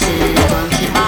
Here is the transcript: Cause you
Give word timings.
Cause 0.00 0.82
you 0.82 1.07